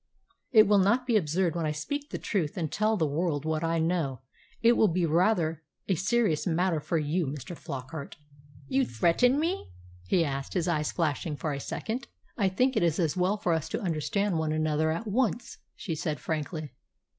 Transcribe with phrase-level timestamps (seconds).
[0.51, 3.63] "It will not be absurd when I speak the truth and tell the world what
[3.63, 4.21] I know.
[4.63, 7.55] It will be rather a serious matter for you, Mr.
[7.55, 8.15] Flockart."
[8.67, 9.67] "You threaten me,
[10.09, 12.07] then?" he asked, his eyes flashing for a second.
[12.35, 15.93] "I think it is as well for us to understand one another at once," she
[15.93, 16.71] said frankly.